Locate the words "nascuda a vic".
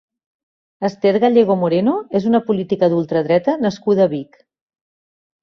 3.67-4.43